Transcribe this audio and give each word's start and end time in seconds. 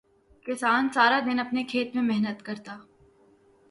کسان 0.45 0.89
سارا 0.93 1.19
دن 1.25 1.39
اپنے 1.39 1.63
کھیت 1.63 1.95
میں 1.95 2.03
محنت 2.03 2.43
کرتا 2.45 2.77